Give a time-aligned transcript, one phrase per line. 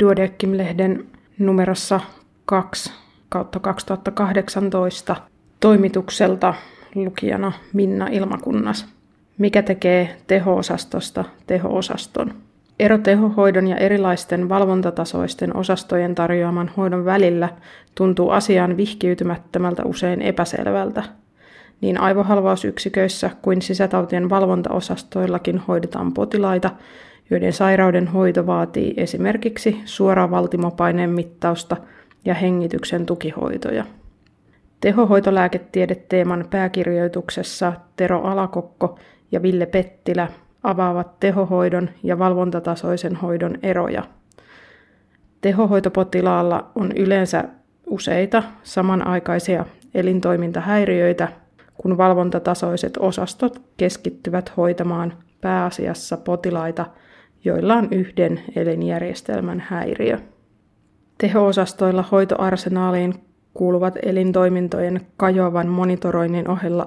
[0.00, 1.06] Duodeckim-lehden
[1.38, 2.00] numerossa
[2.44, 2.92] 2
[3.28, 5.16] kautta 2018
[5.60, 6.54] toimitukselta
[6.94, 8.86] lukijana Minna Ilmakunnas.
[9.38, 12.34] Mikä tekee teho-osastosta teho-osaston?
[12.78, 17.48] Ero tehohoidon ja erilaisten valvontatasoisten osastojen tarjoaman hoidon välillä
[17.94, 21.02] tuntuu asiaan vihkiytymättömältä usein epäselvältä.
[21.80, 26.70] Niin aivohalvausyksiköissä kuin sisätautien valvontaosastoillakin hoidetaan potilaita,
[27.30, 31.76] joiden sairauden hoito vaatii esimerkiksi suoraa valtimopaineen mittausta
[32.24, 33.84] ja hengityksen tukihoitoja.
[34.80, 38.98] Tehohoitolääketiedeteeman pääkirjoituksessa Tero Alakokko
[39.32, 40.28] ja Ville Pettilä
[40.62, 44.02] avaavat tehohoidon ja valvontatasoisen hoidon eroja.
[45.40, 47.44] Tehohoitopotilaalla on yleensä
[47.86, 49.64] useita samanaikaisia
[49.94, 51.28] elintoimintahäiriöitä,
[51.74, 56.86] kun valvontatasoiset osastot keskittyvät hoitamaan pääasiassa potilaita,
[57.44, 60.18] joilla on yhden elinjärjestelmän häiriö.
[61.18, 63.14] Teho-osastoilla hoitoarsenaaliin
[63.54, 66.86] kuuluvat elintoimintojen kajoavan monitoroinnin ohella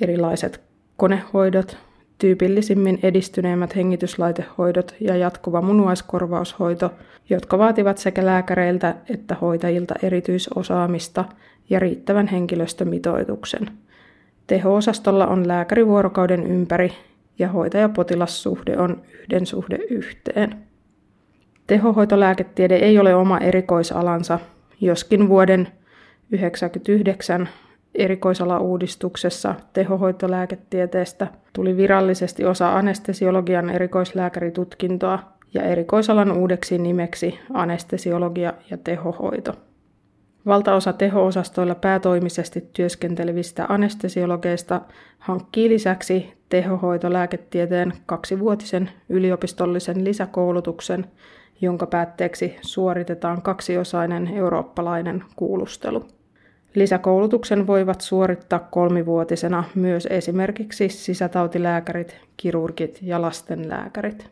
[0.00, 0.60] erilaiset
[0.96, 1.76] konehoidot,
[2.18, 6.90] tyypillisimmin edistyneimmät hengityslaitehoidot ja jatkuva munuaiskorvaushoito,
[7.30, 11.24] jotka vaativat sekä lääkäreiltä että hoitajilta erityisosaamista
[11.70, 13.70] ja riittävän henkilöstömitoituksen.
[14.46, 16.92] Teho-osastolla on lääkäri vuorokauden ympäri
[17.38, 20.58] ja hoitaja-potilassuhde on yhden suhde yhteen.
[21.66, 24.38] Tehohoitolääketiede ei ole oma erikoisalansa,
[24.80, 27.48] joskin vuoden 1999
[27.94, 35.18] erikoisalauudistuksessa tehohoitolääketieteestä tuli virallisesti osa anestesiologian erikoislääkäritutkintoa
[35.54, 39.52] ja erikoisalan uudeksi nimeksi anestesiologia ja tehohoito.
[40.46, 44.80] Valtaosa teho-osastoilla päätoimisesti työskentelevistä anestesiologeista
[45.18, 51.06] hankkii lisäksi tehohoitolääketieteen kaksivuotisen yliopistollisen lisäkoulutuksen,
[51.60, 56.04] jonka päätteeksi suoritetaan kaksiosainen eurooppalainen kuulustelu.
[56.74, 64.30] Lisäkoulutuksen voivat suorittaa kolmivuotisena myös esimerkiksi sisätautilääkärit, kirurgit ja lastenlääkärit.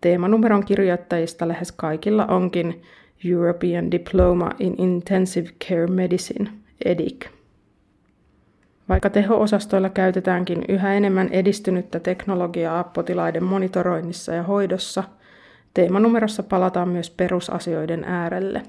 [0.00, 2.82] Teemanumeron kirjoittajista lähes kaikilla onkin
[3.24, 6.50] European Diploma in Intensive Care Medicine,
[6.84, 7.37] EDIC.
[8.88, 15.04] Vaikka teho-osastoilla käytetäänkin yhä enemmän edistynyttä teknologiaa potilaiden monitoroinnissa ja hoidossa,
[15.74, 18.62] teemanumerossa palataan myös perusasioiden äärelle.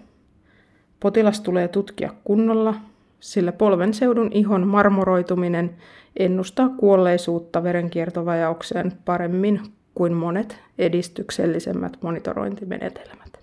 [1.00, 2.76] Potilas tulee tutkia kunnolla,
[3.20, 5.76] sillä polvenseudun ihon marmoroituminen
[6.18, 9.62] ennustaa kuolleisuutta verenkiertovajaukseen paremmin
[9.96, 13.39] kuin monet edistyksellisemmät monitorointimenetelmät.